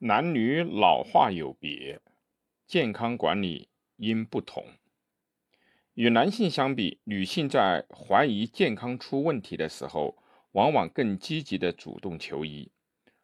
[0.00, 1.98] 男女老化有别，
[2.66, 4.62] 健康管理应不同。
[5.94, 10.14] 与男性相比，女性在怀疑健康出问题的时候，
[10.52, 12.70] 往往更积极的主动求医。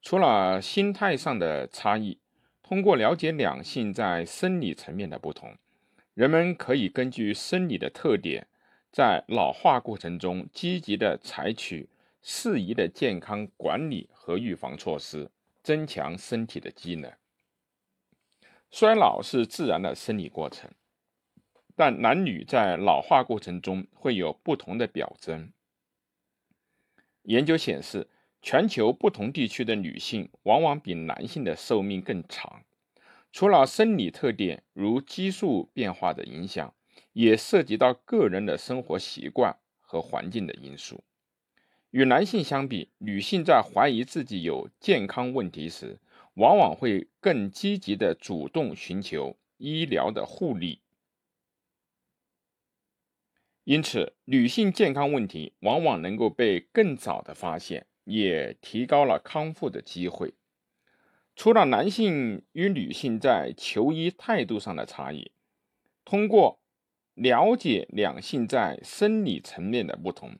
[0.00, 2.18] 除了心态上的差异，
[2.62, 5.54] 通过了解两性在生理层面的不同，
[6.14, 8.46] 人们可以根据生理的特点，
[8.90, 11.90] 在老化过程中积极的采取
[12.22, 15.30] 适宜的健康管理和预防措施。
[15.64, 17.10] 增强身体的机能。
[18.70, 20.70] 衰老是自然的生理过程，
[21.74, 25.52] 但男女在老化过程中会有不同的表征。
[27.22, 28.10] 研究显示，
[28.42, 32.62] 全球不同地区的女性往往比男性的寿命更长。
[33.32, 36.74] 除了生理特点如激素变化的影响，
[37.14, 41.02] 也涉及到个人的生活习惯和环境的因素。
[41.94, 46.00] 与男性相比，女性在怀疑自己有健康问题时，
[46.34, 50.80] 往往会更积极的主动寻求医疗的护理。
[53.62, 60.34] 因此，女性健康问题往往能够被更早的发现，也提高了康复的机会。
[61.36, 65.30] 除了男性与女性在求医态度上的差异，
[66.04, 66.58] 通过
[67.14, 70.36] 了解两性在生理层面的不同。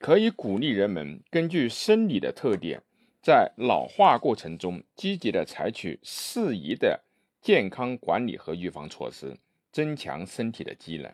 [0.00, 2.82] 可以鼓励人们根据生理的特点，
[3.20, 7.04] 在老化过程中积极的采取适宜的
[7.42, 9.36] 健康管理和预防措施，
[9.70, 11.12] 增强身体的机能。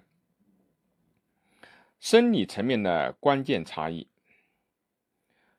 [1.98, 4.07] 生理层面的关键差异，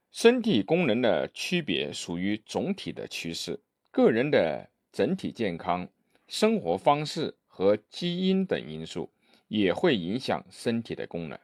[0.10, 3.60] 身体功能的区别属于总体的趋势，
[3.92, 5.86] 个人的整体健康、
[6.30, 9.12] 生活方式和基因等因素
[9.50, 11.38] 也会影响身体的功能。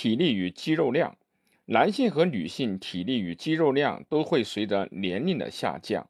[0.00, 1.18] 体力与肌肉量，
[1.66, 6.08] 男性和女性体力与肌肉量都会随着年龄的下降。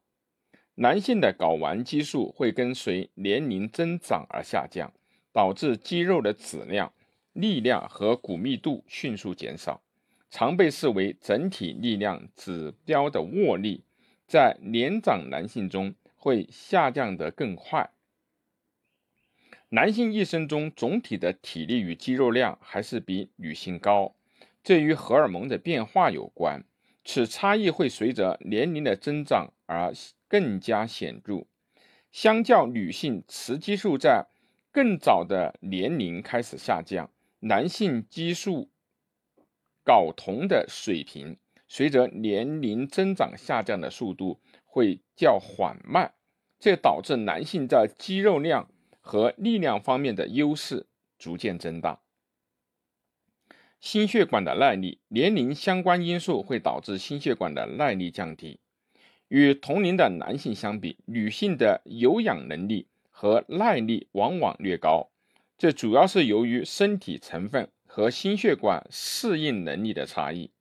[0.77, 4.93] 男性的睾丸激素会跟随年龄增长而下降，
[5.33, 6.93] 导致肌肉的质量、
[7.33, 9.83] 力量和骨密度迅速减少，
[10.31, 13.83] 常被视为整体力量指标的握力，
[14.29, 17.91] 在年长男性中会下降得更快。
[19.73, 24.17] 男性一生中总体的体力与肌肉量还是比女性高，
[24.65, 26.65] 这与荷尔蒙的变化有关。
[27.05, 29.93] 此差异会随着年龄的增长而
[30.27, 31.47] 更加显著。
[32.11, 34.27] 相较女性，雌激素在
[34.73, 38.69] 更早的年龄开始下降，男性激素
[39.85, 41.37] 睾酮的水平
[41.69, 46.13] 随着年龄增长下降的速度会较缓慢，
[46.59, 48.69] 这导致男性在肌肉量。
[49.11, 50.87] 和力量方面的优势
[51.19, 51.99] 逐渐增大。
[53.81, 58.61] 心血管的耐力，年龄相关因素会导致心血管的耐力降低。
[59.27, 65.11] 与同龄的男性相比，女性的有氧能力和耐力往往略高，
[65.59, 70.53] 这主要是由于身体成分和心血管适应能力的差异。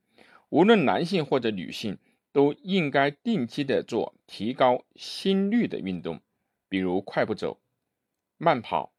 [0.49, 1.99] 无论男性或者女性，
[2.31, 6.19] 都应该定期的做提高心率的运动，
[6.67, 7.59] 比如快步走。
[8.41, 8.93] 慢跑、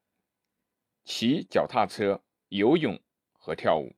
[1.03, 2.21] 骑脚踏车、
[2.51, 3.01] 游泳
[3.33, 3.95] 和跳舞。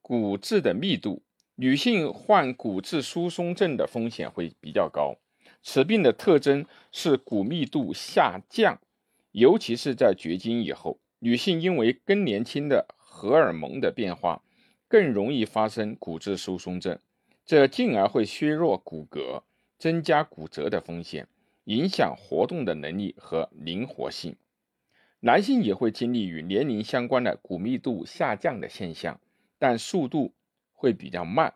[0.00, 1.24] 骨质的密度，
[1.56, 5.16] 女性患骨质疏松症的风险会比较高。
[5.64, 8.80] 此病的特征是骨密度下降，
[9.32, 14.44] 尤其是在绝经以后，女性因为更年期的荷尔蒙的变化，
[14.86, 16.96] 更容易发生骨质疏松症，
[17.44, 19.42] 这进而会削弱骨骼，
[19.76, 21.26] 增加骨折的风险。
[21.66, 24.34] 影响活动的能力和灵活性。
[25.20, 29.20] 男性也会经历与年龄相关的骨密度下降的现象，
[29.58, 30.34] 但速度
[30.72, 31.54] 会比较慢。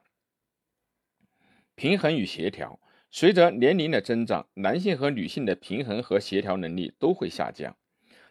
[1.75, 7.77] 平衡与协调，随着年龄的增长，男性和女性的平衡和协调能力都会下降。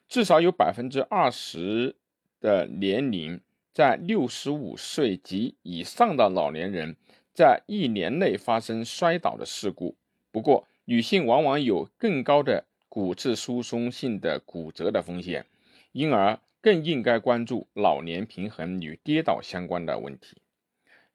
[0.08, 1.96] 至少有百分之二十
[2.42, 3.40] 的年龄
[3.72, 6.98] 在六十五岁及以上的老年人，
[7.34, 9.96] 在一年内发生摔倒的事故。
[10.32, 15.46] 不过，女性往往有更高的骨质疏松性的骨折的风险，
[15.92, 20.42] 因而更应该关注老年平衡与跌倒相关的问题。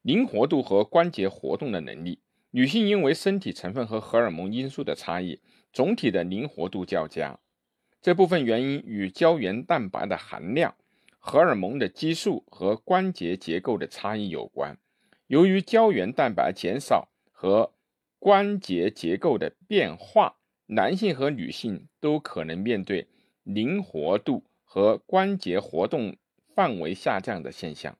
[0.01, 2.19] 灵活度和关节活动的能力，
[2.51, 5.41] 女性因为身体成分和荷尔蒙因素的差异，
[5.73, 7.37] 总体的灵活度较佳。
[8.01, 10.73] 这部分原因与胶原蛋白的含量、
[11.19, 14.77] 荷尔蒙的激素和关节结构的差异有关。
[15.27, 17.73] 由于胶原蛋白减少和
[18.19, 23.07] 关节结构的变化，男性和女性都可能面对
[23.43, 26.17] 灵活度和关节活动
[26.55, 27.97] 范围下降的现象。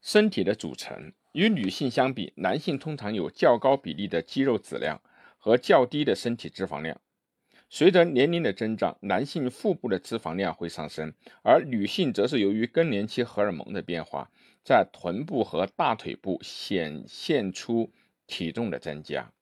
[0.00, 5.00] 身体的组成与女性相比，男性通常有较高比例的肌肉质量
[5.38, 7.00] 和较低的身体脂肪量。
[7.70, 11.12] 随着年龄的增长，男性腹部的脂肪量会上升，
[11.42, 14.30] 而女性则是由于更年期荷尔蒙的变化，
[14.64, 17.90] 在臀部和大腿部显现出
[18.28, 19.32] 体重的增加。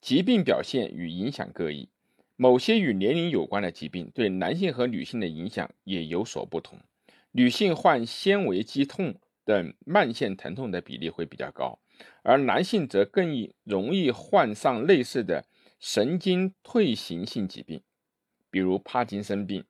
[0.00, 1.88] 疾病表现与影响各异，
[2.36, 6.78] 某些与年龄有关的疾病对男性和女性的影响也有所不同。
[7.32, 11.80] 女性患纤维肌痛等慢性疼痛的比例会比较高，
[12.22, 15.44] 而男性则更易容易患上类似的
[15.80, 17.82] 神经退行性疾病，
[18.50, 19.64] 比如帕金森病。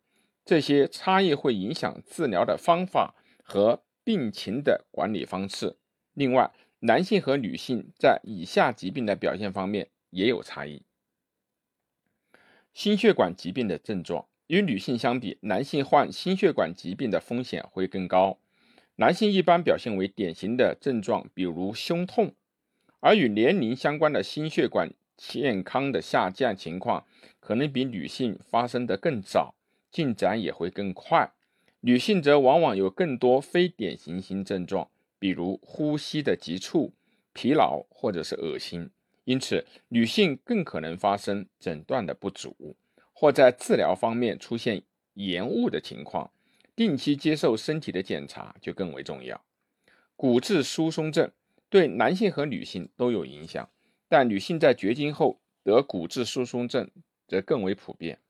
[0.44, 5.76] 这些差异会影响治疗的方法和病情的管理方式。
[6.15, 6.50] 另外，
[6.81, 9.91] 男性和女性在以下疾病的表现方面。
[10.11, 10.83] 也有差异。
[12.73, 18.39] 心血管疾病的症状与女性相比，男性患心血管疾病的风险会更高。
[18.97, 22.35] 男性一般表现为典型的症状，比如胸痛，
[23.01, 27.07] 而与年龄相关的心血管健康的下降情况，
[27.39, 29.55] 可能比女性发生的更早，
[29.91, 31.33] 进展也会更快。
[31.81, 36.93] 女性则往往有更多非典型性症状，比如呼吸的急促、
[37.32, 38.91] 疲劳或者是恶心。
[39.25, 42.76] 因此，女性更可能发生诊断的不足，
[43.12, 44.82] 或在治疗方面出现
[45.15, 46.31] 延误的情况。
[46.75, 49.41] 定期接受身体的检查就更为重要。
[50.15, 51.29] 骨质疏松症
[51.69, 53.69] 对男性和女性都有影响，
[54.09, 56.88] 但女性在绝经后得骨质疏松症
[57.26, 58.20] 则更为普遍。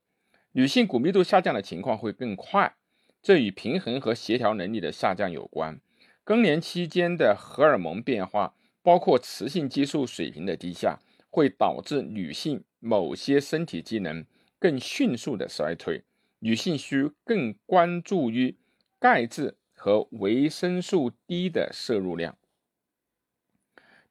[0.53, 2.75] 女性骨密度下降的情况会更快，
[3.21, 5.79] 这与平衡和协调能力的下降有关。
[6.29, 8.53] 更年期间的荷尔蒙变化。
[8.81, 10.99] 包括雌性激素水平的低下，
[11.29, 14.25] 会导致女性某些身体机能
[14.57, 16.03] 更迅速的衰退。
[16.39, 18.57] 女性需更关注于
[18.97, 22.37] 钙质和维生素 D 的摄入量。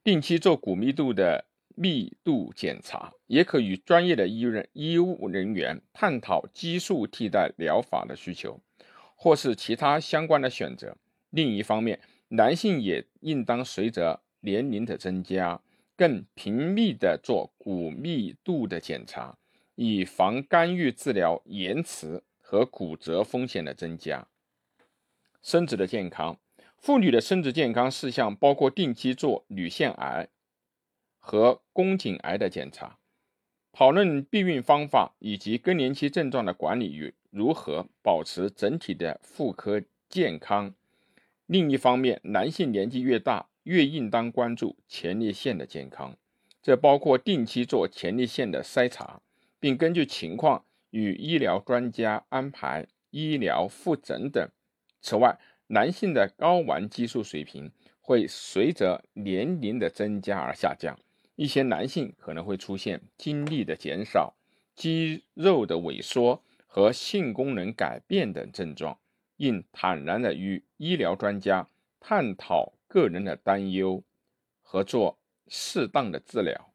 [0.05, 8.61] 定期做骨密度的密度检查，也可与专业的医人医务人员探讨激素替代疗法的需求，
[9.17, 10.99] 或是其他相关的选择。
[11.31, 15.61] 另一方面，男性也应当随着年龄的增加，
[15.97, 19.37] 更频密的做骨密度的检查，
[19.75, 24.27] 以防干预治疗延迟和骨折风险的增加。
[25.43, 26.39] 生殖的健康，
[26.77, 30.29] 妇女的生殖健康事项包括定期做乳腺癌
[31.19, 32.99] 和宫颈癌的检查，
[33.73, 40.75] 讨论避孕方法以及更年期症状的管理与如何保持整体的妇科健康。
[41.49, 46.15] 另一方面，男性年纪越大，越应当关注前列腺的健康，
[46.63, 49.23] 这包括定期做前列腺的筛查，
[49.59, 54.47] 并根据情况与医疗专家安排医疗复诊等。
[55.01, 57.73] 此外，男性的睾丸激素水平
[58.03, 60.99] 会随着年龄的增加而下降，
[61.35, 64.35] 一些男性可能会出现精力的减少、
[64.77, 68.99] 肌肉的萎缩和性功能改变等症状，
[69.39, 71.69] 应坦然的与医疗专家
[71.99, 72.79] 探讨。
[72.89, 74.03] 个人的担忧
[74.63, 76.68] 和做适当的治疗。